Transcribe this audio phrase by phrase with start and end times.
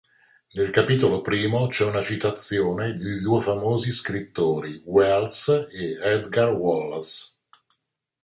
[0.53, 7.35] Nel capitolo primo c'è una citazione di due famosi scrittori, Wells e Edgar Wallace.